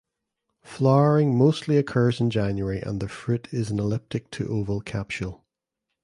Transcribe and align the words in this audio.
Flowering 0.63 1.37
mostly 1.37 1.77
occurs 1.77 2.19
in 2.19 2.31
January 2.31 2.81
and 2.81 2.99
the 2.99 3.07
fruit 3.07 3.47
is 3.51 3.69
an 3.69 3.77
elliptic 3.79 4.31
to 4.31 4.47
oval 4.47 4.81
capsule. 4.81 5.45